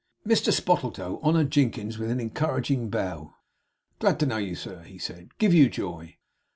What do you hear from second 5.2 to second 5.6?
'Give